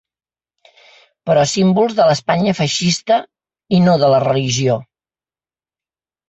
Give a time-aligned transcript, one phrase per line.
[1.29, 3.19] Però símbols de l’Espanya feixista,
[3.81, 4.81] i no de la religió.